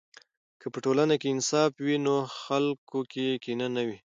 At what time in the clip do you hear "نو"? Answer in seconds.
2.05-2.15